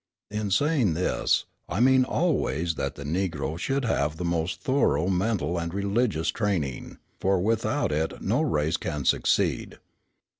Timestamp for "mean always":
1.79-2.73